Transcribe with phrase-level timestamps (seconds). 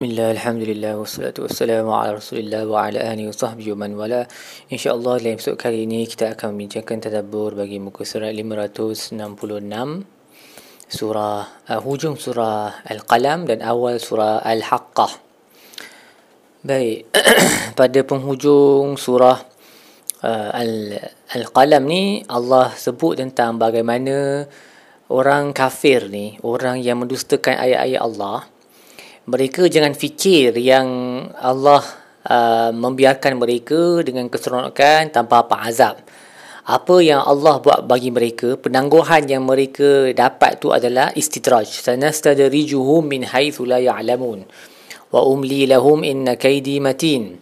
[0.00, 4.24] Bismillah, Alhamdulillah, wassalatu wassalamu ala rasulillah wa ala ahli wa sahbihi wa man wala.
[4.72, 9.20] InsyaAllah dalam episod kali ini kita akan membincangkan tadabur bagi muka surat 566
[10.88, 15.20] Surah, uh, hujung surah Al-Qalam dan awal surah Al-Haqqah.
[16.64, 17.12] Baik,
[17.84, 19.36] pada penghujung surah
[20.24, 20.48] uh,
[21.36, 24.48] Al-Qalam ni Allah sebut tentang bagaimana
[25.12, 28.48] orang kafir ni, orang yang mendustakan ayat-ayat Allah
[29.28, 30.88] mereka jangan fikir yang
[31.36, 31.84] Allah
[32.24, 35.96] uh, membiarkan mereka dengan keseronokan tanpa apa azab.
[36.70, 41.66] Apa yang Allah buat bagi mereka, penangguhan yang mereka dapat tu adalah istidraj.
[41.66, 44.46] Sanastadrijuhum min haitsu la ya'lamun.
[45.10, 47.40] Wa umli lahum inna kaydi matin.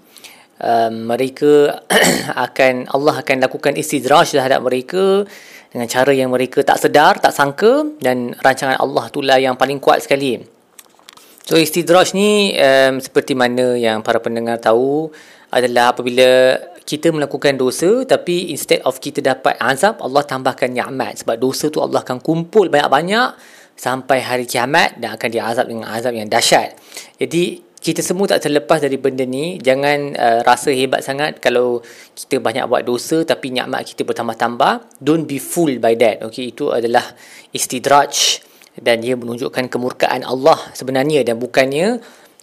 [0.59, 1.85] Uh, mereka
[2.47, 5.23] akan Allah akan lakukan istidraj terhadap mereka
[5.69, 10.03] dengan cara yang mereka tak sedar, tak sangka dan rancangan Allah itulah yang paling kuat
[10.03, 10.58] sekali.
[11.49, 15.09] So istidraj ni um, seperti mana yang para pendengar tahu
[15.49, 21.25] adalah apabila kita melakukan dosa tapi instead of kita dapat azab Allah tambahkan nikmat.
[21.25, 23.33] Sebab dosa tu Allah akan kumpul banyak-banyak
[23.81, 26.77] sampai hari kiamat dan akan diazab dengan azab yang dahsyat.
[27.17, 29.57] Jadi kita semua tak terlepas dari benda ni.
[29.57, 31.81] Jangan uh, rasa hebat sangat kalau
[32.13, 35.01] kita banyak buat dosa tapi nikmat kita bertambah-tambah.
[35.01, 36.21] Don't be fooled by that.
[36.29, 37.09] Okey itu adalah
[37.57, 38.45] istidraj
[38.81, 41.99] dan dia menunjukkan kemurkaan Allah sebenarnya dan bukannya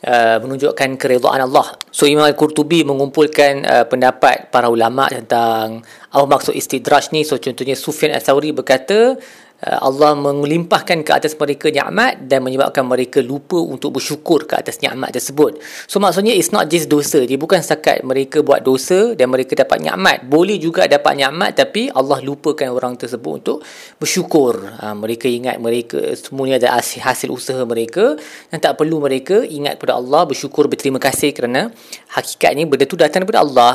[0.05, 1.75] uh, menunjukkan keredaan Allah.
[1.89, 7.23] So Imam Al-Qurtubi mengumpulkan uh, pendapat para ulama tentang apa maksud istidraj ni.
[7.23, 9.17] So contohnya Sufyan Ats-Tsauri berkata
[9.66, 15.09] Allah melimpahkan ke atas mereka nikmat dan menyebabkan mereka lupa untuk bersyukur ke atas nikmat
[15.17, 15.58] tersebut.
[15.89, 17.25] So maksudnya it's not just dosa.
[17.25, 20.30] Dia bukan setakat mereka buat dosa dan mereka dapat nikmat.
[20.30, 23.58] Boleh juga dapat nikmat tapi Allah lupakan orang tersebut untuk
[23.97, 24.61] bersyukur.
[24.86, 28.13] Ha, mereka ingat mereka semuanya adalah hasil, usaha mereka
[28.53, 31.73] dan tak perlu mereka ingat kepada Allah bersyukur berterima kasih kerana
[32.13, 33.73] hakikatnya benda itu datang daripada Allah.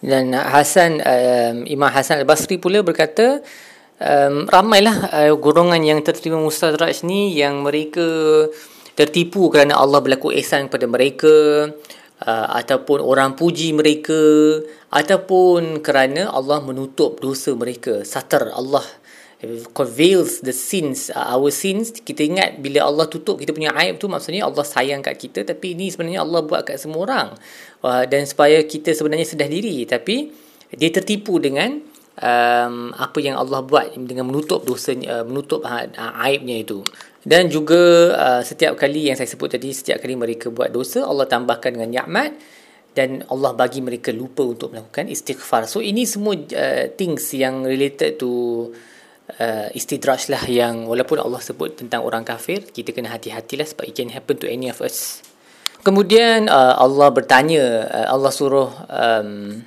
[0.00, 3.44] Dan Hasan um, Imam Hasan Al-Basri pula berkata
[4.00, 8.04] um, ramailah uh, golongan yang terterima mustadraj ni yang mereka
[8.96, 11.34] tertipu kerana Allah berlaku ihsan kepada mereka
[12.24, 14.16] uh, ataupun orang puji mereka
[14.88, 18.84] ataupun kerana Allah menutup dosa mereka satar Allah
[19.76, 21.92] conveals the sins our sins.
[21.92, 25.76] Kita ingat bila Allah tutup kita punya aib tu maksudnya Allah sayang kat kita tapi
[25.76, 27.28] ini sebenarnya Allah buat kat semua orang.
[28.08, 30.32] Dan supaya kita sebenarnya sedar diri tapi
[30.72, 31.78] dia tertipu dengan
[32.20, 35.88] um, apa yang Allah buat dengan menutup dosa uh, menutup uh,
[36.22, 36.80] aibnya itu.
[37.26, 41.26] Dan juga uh, setiap kali yang saya sebut tadi setiap kali mereka buat dosa Allah
[41.26, 42.30] tambahkan dengan nikmat
[42.96, 45.68] dan Allah bagi mereka lupa untuk melakukan istighfar.
[45.68, 48.30] So ini semua uh, things yang related to
[49.36, 53.94] uh, istidraj lah yang walaupun Allah sebut tentang orang kafir kita kena hati-hatilah sebab it
[53.98, 55.20] can happen to any of us.
[55.84, 59.62] Kemudian uh, Allah bertanya uh, Allah suruh um,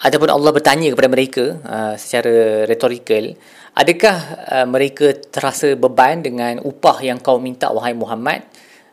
[0.00, 3.36] ataupun Allah bertanya kepada mereka uh, secara retorikal
[3.76, 4.16] adakah
[4.48, 8.42] uh, mereka terasa beban dengan upah yang kau minta wahai Muhammad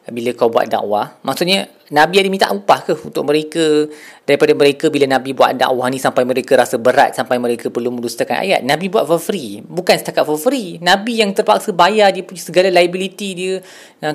[0.08, 1.20] bila kau buat dakwah?
[1.20, 3.88] Maksudnya nabi ada minta upah ke untuk mereka
[4.24, 8.40] daripada mereka bila nabi buat dakwah ni sampai mereka rasa berat sampai mereka perlu mendustakan
[8.40, 8.64] ayat?
[8.64, 9.60] Nabi buat for free.
[9.68, 10.80] Bukan setakat for free.
[10.80, 13.54] Nabi yang terpaksa bayar dia punya segala liability dia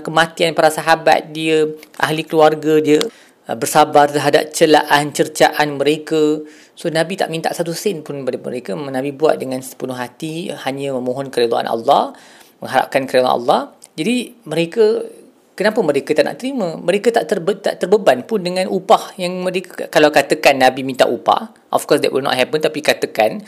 [0.01, 1.69] kematian para sahabat dia
[2.01, 3.01] ahli keluarga dia
[3.47, 8.73] bersabar terhadap celaan cercaan mereka So Nabi tak minta satu sen pun daripada mereka.
[8.75, 12.17] Nabi buat dengan sepenuh hati hanya memohon keredaan Allah,
[12.65, 13.77] mengharapkan keredaan Allah.
[13.93, 15.05] Jadi mereka
[15.53, 16.81] kenapa mereka tak nak terima?
[16.81, 21.53] Mereka tak, terbe, tak terbeban pun dengan upah yang mereka kalau katakan Nabi minta upah,
[21.71, 23.45] of course that will not happen tapi katakan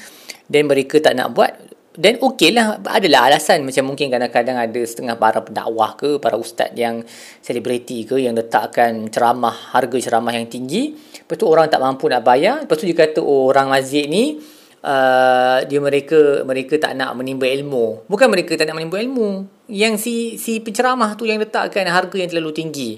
[0.53, 1.57] dan mereka tak nak buat
[1.95, 6.75] dan okey lah adalah alasan macam mungkin kadang-kadang ada setengah para pendakwah ke para ustaz
[6.75, 7.07] yang
[7.39, 10.91] selebriti ke yang letakkan ceramah harga ceramah yang tinggi.
[10.91, 12.67] Lepas tu orang tak mampu nak bayar.
[12.67, 14.43] Lepas tu dia kata oh, orang masjid ni
[14.83, 18.11] uh, dia mereka mereka tak nak menimba ilmu.
[18.11, 19.47] Bukan mereka tak nak menimba ilmu.
[19.71, 22.91] Yang si si penceramah tu yang letakkan harga yang terlalu tinggi.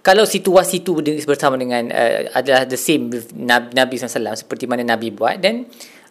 [0.00, 4.80] Kalau situasi tu bersama dengan uh, adalah the same with Nabi, Nabi SAW seperti mana
[4.88, 5.68] Nabi buat dan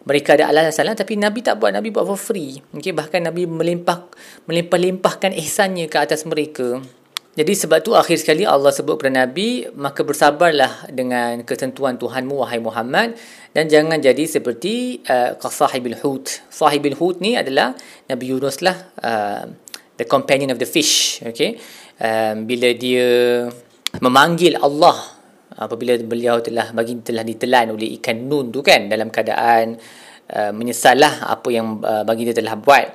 [0.08, 1.76] mereka ada alasan salah tapi Nabi tak buat.
[1.76, 2.64] Nabi buat for free.
[2.72, 4.08] Okay, bahkan Nabi melimpah
[4.48, 6.80] melimpah-limpahkan ihsannya ke atas mereka.
[7.36, 12.58] Jadi sebab tu akhir sekali Allah sebut kepada Nabi maka bersabarlah dengan ketentuan Tuhanmu wahai
[12.58, 13.14] Muhammad.
[13.52, 16.40] Dan jangan jadi seperti uh, sahibil hut.
[16.48, 17.76] Sahibil hut ni adalah
[18.08, 18.74] Nabi Yunus lah
[19.04, 19.44] uh,
[20.00, 21.20] the companion of the fish.
[21.20, 21.60] Okay
[22.02, 23.08] um, bila dia
[23.98, 25.17] memanggil Allah
[25.58, 29.74] apabila beliau telah bagi telah ditelan oleh ikan nun tu kan dalam keadaan
[30.30, 32.86] uh, menyesallah apa yang uh, bagi dia telah buat.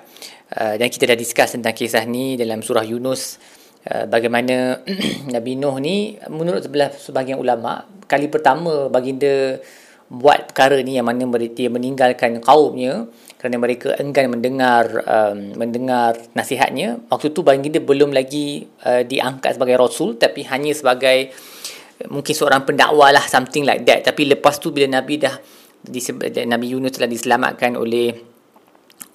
[0.54, 3.42] Uh, dan kita dah discuss tentang kisah ni dalam surah Yunus
[3.89, 4.86] uh, bagaimana
[5.36, 9.57] Nabi Nuh ni menurut sebelah sebahagian ulama kali pertama baginda
[10.13, 13.10] buat perkara ni yang mana dia meninggalkan kaumnya
[13.42, 17.01] kerana mereka enggan mendengar um, mendengar nasihatnya.
[17.10, 21.33] Waktu tu baginda belum lagi uh, diangkat sebagai rasul tapi hanya sebagai
[22.10, 24.06] mungkin seorang pendakwa lah something like that.
[24.06, 25.36] Tapi lepas tu bila Nabi dah
[26.48, 28.16] Nabi Yunus telah diselamatkan oleh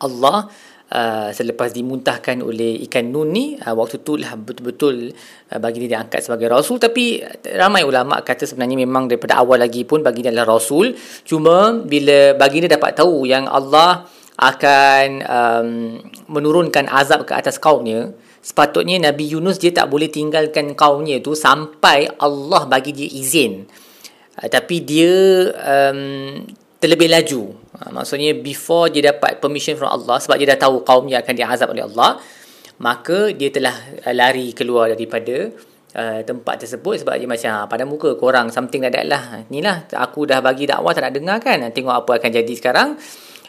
[0.04, 0.46] Allah
[0.92, 5.12] uh, selepas dimuntahkan oleh ikan nun ni uh, waktu tu lah betul-betul
[5.52, 6.80] uh, bagi dia diangkat sebagai rasul.
[6.80, 7.20] Tapi
[7.56, 10.92] ramai ulama kata sebenarnya memang daripada awal lagi pun bagi dia adalah rasul.
[11.24, 14.06] Cuma bila bagi dia dapat tahu yang Allah
[14.38, 15.68] akan um,
[16.30, 22.06] menurunkan azab ke atas kaumnya sepatutnya Nabi Yunus dia tak boleh tinggalkan kaumnya tu sampai
[22.22, 23.66] Allah bagi dia izin
[24.38, 25.10] uh, tapi dia
[25.58, 26.46] um,
[26.78, 31.22] terlebih laju Ha, maksudnya before dia dapat permission from Allah sebab dia dah tahu kaumnya
[31.22, 32.18] akan diazab oleh Allah,
[32.82, 35.54] maka dia telah uh, lari keluar daripada
[35.94, 39.46] uh, tempat tersebut sebab dia macam ha, pada muka korang something that lah.
[39.46, 41.62] Inilah aku dah bagi dakwah tak nak dengar kan.
[41.70, 42.98] Tengok apa akan jadi sekarang.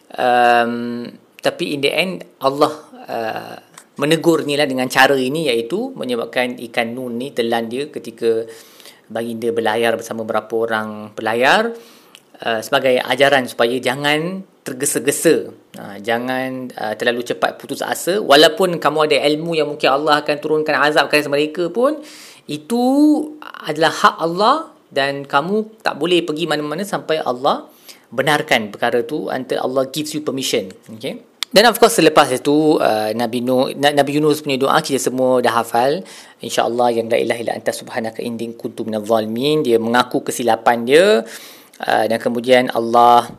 [0.09, 1.05] Um,
[1.39, 2.73] tapi in the end Allah
[3.05, 3.55] uh,
[3.99, 8.47] menegur ni lah dengan cara ini iaitu menyebabkan ikan nun ni telan dia ketika
[9.11, 11.75] baginda berlayar bersama beberapa orang pelayar
[12.41, 15.49] uh, sebagai ajaran supaya jangan tergesa-gesa.
[15.77, 18.21] Uh, jangan uh, terlalu cepat putus asa.
[18.21, 21.99] Walaupun kamu ada ilmu yang mungkin Allah akan turunkan azab ke mereka pun
[22.49, 22.81] itu
[23.41, 24.55] adalah hak Allah
[24.89, 27.69] dan kamu tak boleh pergi mana-mana sampai Allah
[28.09, 31.21] benarkan perkara tu until Allah gives you permission okay?
[31.49, 35.49] Dan of course selepas itu uh, Nabi Nuh Nabi Yunus punya doa kita semua dah
[35.49, 36.05] hafal.
[36.45, 41.25] Insyaallah yang la ilaha illa anta subhanaka inni kuntu minadh zalimin dia mengaku kesilapan dia.
[41.81, 43.33] Uh, dan kemudian Allah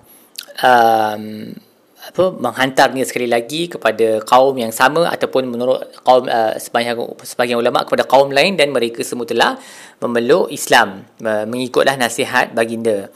[0.59, 1.55] um,
[2.01, 7.87] apa menghantarnya sekali lagi kepada kaum yang sama ataupun menurut kaum uh, sebahagian sebahagian ulama
[7.87, 9.55] kepada kaum lain dan mereka semua telah
[10.03, 13.13] memeluk Islam uh, mengikutlah nasihat baginda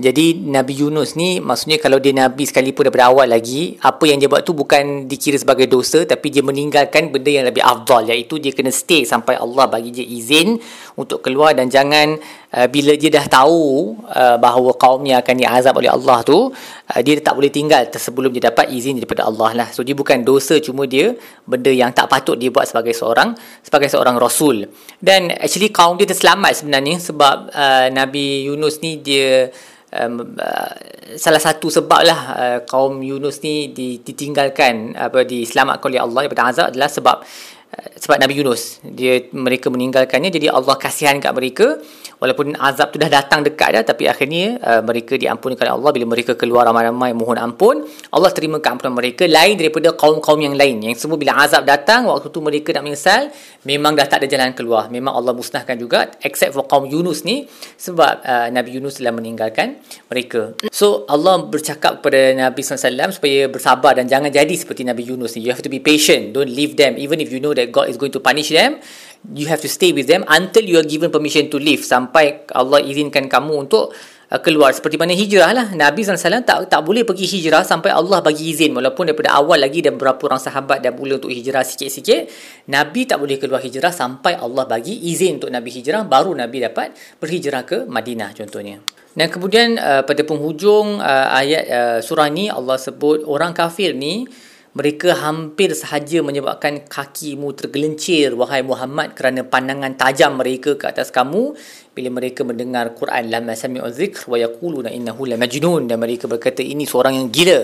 [0.00, 4.32] jadi Nabi Yunus ni maksudnya kalau dia Nabi sekalipun daripada awal lagi, apa yang dia
[4.32, 8.56] buat tu bukan dikira sebagai dosa tapi dia meninggalkan benda yang lebih afdal iaitu dia
[8.56, 10.56] kena stay sampai Allah bagi dia izin
[10.96, 12.16] untuk keluar dan jangan
[12.54, 17.18] uh, bila dia dah tahu uh, bahawa kaumnya akan diazab oleh Allah tu, uh, dia
[17.22, 19.68] tak boleh tinggal sebelum dia dapat izin daripada Allah lah.
[19.70, 21.14] So dia bukan dosa cuma dia
[21.46, 24.66] benda yang tak patut dia buat sebagai seorang sebagai seorang rasul.
[24.98, 29.50] Dan actually kaum dia terselamat sebenarnya sebab uh, Nabi Yunus ni dia
[29.94, 30.72] um, uh,
[31.18, 36.66] salah satu sebab lah uh, kaum Yunus ni ditinggalkan apa diselamatkan oleh Allah daripada azab
[36.70, 41.80] adalah sebab uh, sebab Nabi Yunus dia mereka meninggalkannya jadi Allah kasihan kat mereka.
[42.20, 45.90] Walaupun azab tu dah datang dekat dah tapi akhirnya uh, mereka diampunkan oleh Allah.
[45.96, 49.24] Bila mereka keluar ramai-ramai mohon ampun Allah terima keampunan mereka.
[49.24, 50.84] Lain daripada kaum-kaum yang lain.
[50.84, 53.32] Yang semua bila azab datang waktu tu mereka nak menyesal
[53.64, 54.92] memang dah tak ada jalan keluar.
[54.92, 57.48] Memang Allah musnahkan juga except for kaum Yunus ni
[57.80, 59.80] sebab uh, Nabi Yunus telah meninggalkan
[60.12, 60.52] mereka.
[60.68, 65.48] So Allah bercakap kepada Nabi SAW supaya bersabar dan jangan jadi seperti Nabi Yunus ni.
[65.48, 66.36] You have to be patient.
[66.36, 68.82] Don't leave them even if you know that God is going to punish them
[69.28, 71.84] you have to stay with them until you are given permission to leave.
[71.84, 73.92] Sampai Allah izinkan kamu untuk
[74.32, 74.72] uh, keluar.
[74.72, 75.66] Seperti mana hijrah lah.
[75.76, 78.72] Nabi SAW tak tak boleh pergi hijrah sampai Allah bagi izin.
[78.72, 82.32] Walaupun daripada awal lagi dan beberapa orang sahabat dah mula untuk hijrah sikit-sikit
[82.72, 86.08] Nabi tak boleh keluar hijrah sampai Allah bagi izin untuk Nabi hijrah.
[86.08, 88.80] Baru Nabi dapat berhijrah ke Madinah contohnya.
[89.10, 94.22] Dan kemudian uh, pada penghujung uh, ayat uh, surah ni Allah sebut orang kafir ni
[94.70, 101.58] mereka hampir sahaja menyebabkan kakimu tergelincir wahai Muhammad kerana pandangan tajam mereka ke atas kamu
[101.90, 106.62] bila mereka mendengar Quran lam sami'u dzikr wa yaquluna innahu la majnun dan mereka berkata
[106.62, 107.60] ini seorang yang gila.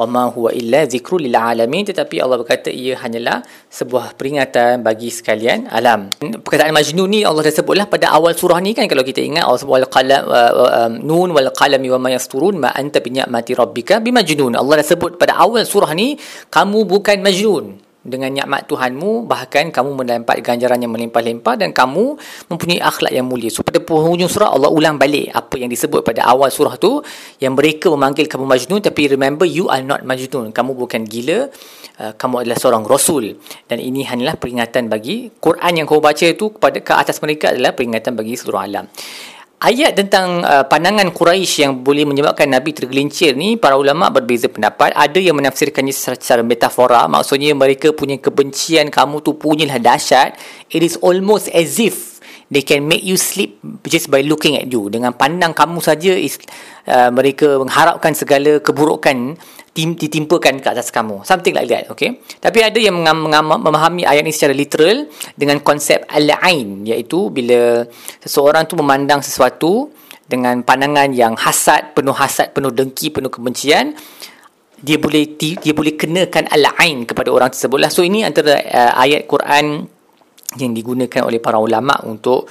[0.00, 1.86] Wa ma huwa illa zikrul lil alamin.
[1.86, 6.10] Tetapi Allah berkata ia hanyalah sebuah peringatan bagi sekalian alam.
[6.18, 8.90] Perkataan majnun ni Allah dah sebutlah pada awal surah ni kan.
[8.90, 12.98] Kalau kita ingat Allah wal qalam um, nun wal qalami wa ma yasturun ma anta
[13.04, 16.18] bi ni'mati rabbika bimajnun Allah dah sebut pada awal surah ni
[16.50, 22.16] kamu bukan majnun dengan nikmat Tuhanmu bahkan kamu mendapat ganjaran yang melimpah-limpah dan kamu
[22.48, 23.52] mempunyai akhlak yang mulia.
[23.52, 27.04] So pada penghujung surah Allah ulang balik apa yang disebut pada awal surah tu
[27.44, 30.52] yang mereka memanggil kamu majnun tapi remember you are not majnun.
[30.52, 31.52] Kamu bukan gila.
[32.00, 33.36] Uh, kamu adalah seorang rasul
[33.68, 37.76] dan ini hanyalah peringatan bagi Quran yang kau baca itu kepada ke atas mereka adalah
[37.76, 38.88] peringatan bagi seluruh alam.
[39.60, 44.96] Ayat tentang uh, pandangan Quraisy yang boleh menyebabkan Nabi tergelincir ni para ulama berbeza pendapat.
[44.96, 50.40] Ada yang menafsirkannya secara, secara metafora, maksudnya mereka punya kebencian kamu tu punyalah dahsyat.
[50.72, 52.09] It is almost as if
[52.50, 54.90] they can make you sleep just by looking at you.
[54.90, 56.36] Dengan pandang kamu saja is
[56.90, 59.38] uh, mereka mengharapkan segala keburukan
[59.70, 61.22] tim, ditimpakan ke atas kamu.
[61.22, 62.18] Something like that okay?
[62.42, 65.06] Tapi ada yang mengam, mengam, memahami ayat ini secara literal
[65.38, 67.86] dengan konsep al-ain iaitu bila
[68.20, 69.94] seseorang tu memandang sesuatu
[70.26, 73.98] dengan pandangan yang hasad penuh hasad penuh dengki penuh kebencian
[74.80, 77.90] dia boleh dia boleh kenakan al-ain kepada orang tersebut lah.
[77.92, 79.84] So ini antara uh, ayat Quran
[80.58, 82.50] yang digunakan oleh para ulama untuk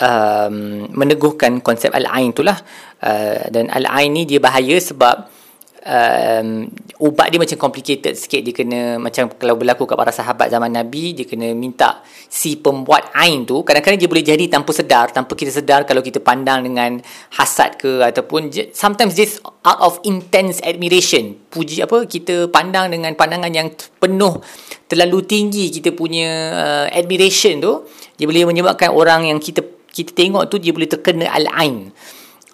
[0.00, 2.58] um, meneguhkan konsep al-ain itulah.
[3.00, 5.24] Uh, dan al-ain ni dia bahaya sebab
[5.88, 6.68] um,
[7.00, 8.44] ubat dia macam complicated sikit.
[8.44, 13.10] Dia kena macam kalau berlaku kat para sahabat zaman Nabi dia kena minta si pembuat
[13.16, 17.00] ain tu kadang-kadang dia boleh jadi tanpa sedar tanpa kita sedar kalau kita pandang dengan
[17.34, 21.40] hasad ke ataupun sometimes just out of intense admiration.
[21.48, 24.38] Puji apa kita pandang dengan pandangan yang penuh
[24.86, 27.72] terlalu tinggi kita punya uh, admiration tu
[28.20, 31.90] dia boleh menyebabkan orang yang kita kita tengok tu dia boleh terkena al-ain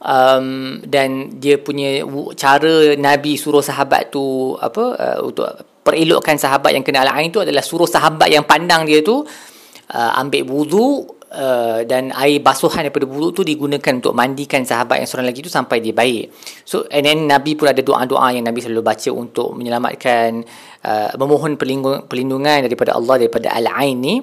[0.03, 2.05] um, dan dia punya
[2.37, 5.47] cara Nabi suruh sahabat tu apa uh, untuk
[5.87, 10.43] perelokkan sahabat yang kena al-ain tu adalah suruh sahabat yang pandang dia tu uh, ambil
[10.51, 15.47] wudu uh, dan air basuhan daripada wudu tu digunakan untuk mandikan sahabat yang seorang lagi
[15.47, 16.35] tu sampai dia baik.
[16.67, 20.43] So and then Nabi pun ada doa-doa yang Nabi selalu baca untuk menyelamatkan
[20.83, 24.19] uh, memohon perlindungan daripada Allah daripada al-ain ni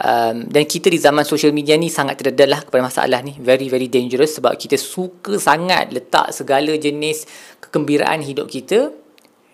[0.00, 3.36] um, dan kita di zaman social media ni sangat terdedah lah kepada masalah ni.
[3.40, 7.24] Very very dangerous sebab kita suka sangat letak segala jenis
[7.60, 8.92] kegembiraan hidup kita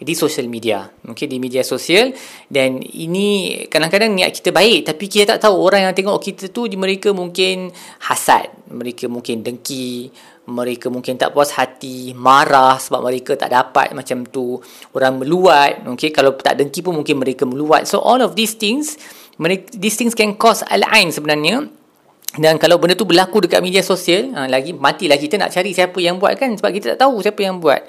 [0.02, 0.82] di social media.
[1.14, 2.10] Okay, di media sosial.
[2.50, 6.66] Dan ini kadang-kadang niat kita baik tapi kita tak tahu orang yang tengok kita tu
[6.74, 7.70] mereka mungkin
[8.10, 10.10] hasad mereka mungkin dengki
[10.42, 14.58] mereka mungkin tak puas hati marah sebab mereka tak dapat macam tu
[14.90, 15.86] orang meluat.
[15.94, 17.86] Okay, kalau tak dengki pun mungkin mereka meluat.
[17.86, 18.98] So all of these things
[19.42, 21.66] mereka, these things can cause al-ain sebenarnya.
[22.32, 26.00] Dan kalau benda tu berlaku dekat media sosial ha, lagi matilah kita nak cari siapa
[26.00, 27.84] yang buat kan sebab kita tak tahu siapa yang buat.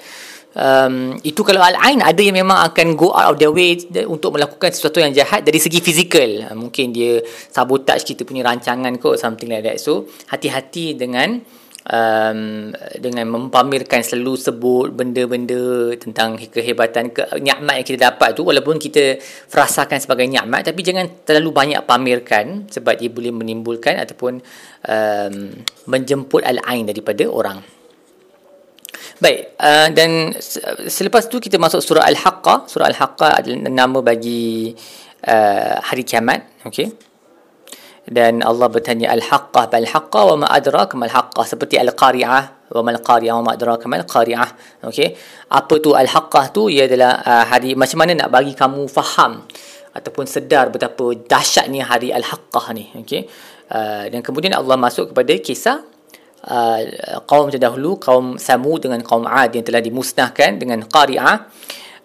[0.54, 4.70] Um, itu kalau al-ain ada yang memang akan go out of their way untuk melakukan
[4.70, 6.44] sesuatu yang jahat dari segi fizikal.
[6.44, 9.80] Ha, mungkin dia sabotage kita punya rancangan kot something like that.
[9.80, 11.40] So hati-hati dengan
[11.88, 18.80] um, dengan mempamerkan selalu sebut benda-benda tentang kehebatan ke nikmat yang kita dapat tu walaupun
[18.80, 19.20] kita
[19.52, 24.40] rasakan sebagai nikmat tapi jangan terlalu banyak pamerkan sebab dia boleh menimbulkan ataupun
[24.88, 25.34] um,
[25.88, 27.60] menjemput al-ain daripada orang
[29.14, 30.34] Baik, uh, dan
[30.90, 32.66] selepas tu kita masuk surah Al-Haqqah.
[32.66, 34.74] Surah Al-Haqqah adalah nama bagi
[35.22, 36.66] uh, hari kiamat.
[36.66, 37.13] Okay
[38.04, 43.00] dan Allah bertanya al-haqqah bal haqqah wa ma adraka mal haqqah seperti al-qari'ah wa mal
[43.00, 44.50] qari'ah wa ma adraka mal qari'ah
[44.84, 45.16] okey
[45.48, 46.68] apa tu al-haqqah tu?
[46.68, 49.48] Ia adalah uh, hari macam mana nak bagi kamu faham
[49.96, 52.92] ataupun sedar betapa dahsyatnya hari al-haqqah ni.
[52.92, 53.24] Okey
[53.72, 55.80] uh, dan kemudian Allah masuk kepada kisah
[56.44, 56.80] uh,
[57.24, 61.48] kaum terdahulu kaum Samud dengan kaum Ad yang telah dimusnahkan dengan qari'ah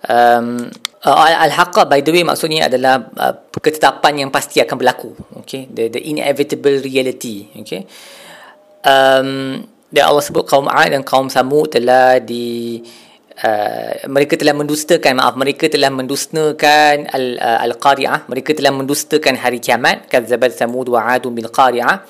[0.07, 0.69] um,
[1.03, 5.67] uh, al-haqqah by the way maksudnya adalah uh, ketetapan yang pasti akan berlaku okay?
[5.67, 7.83] The the inevitable reality okay?
[8.87, 12.77] Um dan Allah sebut kaum Ad dan kaum Samud telah di
[13.41, 19.57] uh, mereka telah mendustakan maaf mereka telah mendustakan al uh, al-qari'ah mereka telah mendustakan hari
[19.57, 20.05] kiamat.
[20.05, 22.05] Kazzabat samud wa 'ad bil qari'ah.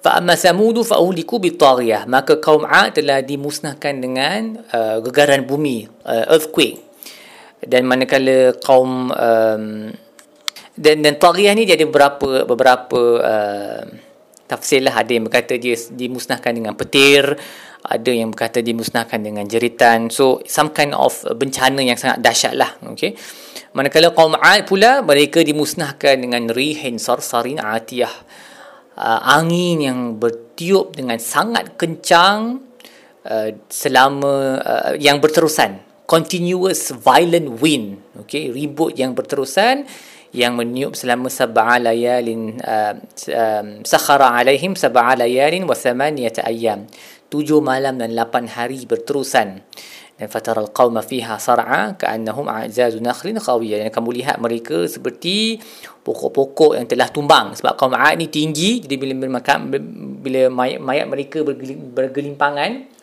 [0.00, 0.16] Fa
[0.96, 6.89] uhliku bit taghiyah maka kaum Ad telah dimusnahkan dengan uh, gegaran bumi uh, earthquake
[7.64, 9.64] dan manakala kaum um,
[10.76, 13.82] dan dan taghiyah ni dia ada beberapa beberapa uh,
[14.48, 15.00] tafsir lah.
[15.00, 17.36] Ada yang berkata dia dimusnahkan dengan petir
[17.80, 20.12] ada yang berkata dimusnahkan dengan jeritan.
[20.12, 23.16] So some kind of bencana yang sangat dahsyat lah okay.
[23.72, 28.12] manakala kaum Ad pula mereka dimusnahkan dengan rihin sarsarin atiyah.
[29.00, 32.60] Uh, angin yang bertiup dengan sangat kencang
[33.24, 39.86] uh, selama uh, yang berterusan continuous violent wind okay ribut yang berterusan
[40.30, 42.94] yang meniup selama sab'a layalin uh,
[43.34, 46.86] um, sakhara alaihim sab'a layalin wa thamaniyata ayyam.
[47.30, 49.62] Tujuh malam dan lapan hari berterusan.
[50.20, 55.56] Dan fataral qauma fiha sar'a ka'annahum a'zazu nakhlin khawiyah dan kamu lihat mereka seperti
[56.04, 57.56] pokok-pokok yang telah tumbang.
[57.58, 58.84] Sebab kaum 'ad ni tinggi.
[58.84, 59.58] Jadi bila makan
[60.20, 62.99] bila mayat, mayat mereka bergelimpangan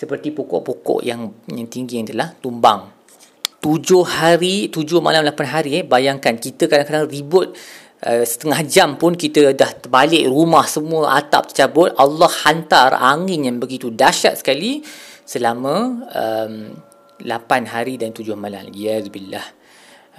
[0.00, 2.88] seperti pokok-pokok yang yang tinggi yang telah tumbang.
[3.60, 5.84] Tujuh hari, tujuh malam, lapan hari eh.
[5.84, 7.52] Bayangkan kita kadang-kadang ribut
[8.08, 11.92] uh, setengah jam pun kita dah balik rumah semua atap tercabut.
[12.00, 14.80] Allah hantar angin yang begitu dahsyat sekali
[15.28, 16.72] selama um,
[17.28, 18.72] lapan hari dan tujuh malam.
[18.72, 19.44] Ya Billah.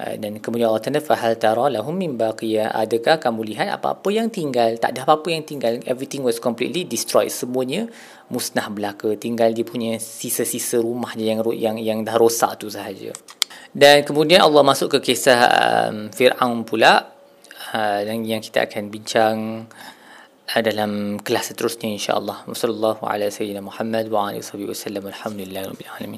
[0.02, 4.34] Uh, dan kemudian Allah Taala fahal tara lahum min baqiya adakah kamu lihat apa-apa yang
[4.34, 7.86] tinggal tak ada apa-apa yang tinggal everything was completely destroyed semuanya
[8.26, 13.14] musnah belaka tinggal dia punya sisa-sisa rumah je yang yang yang dah rosak tu sahaja
[13.72, 15.40] dan kemudian Allah masuk ke kisah
[15.88, 17.08] um, Fir'aun pula
[17.72, 19.36] uh, yang, yang kita akan bincang
[20.52, 22.44] uh, dalam kelas seterusnya insya-Allah.
[22.44, 25.08] Wassallallahu ala sayyidina Muhammad wa alihi wasallam.
[25.08, 26.10] Alhamdulillah rabbil alamin.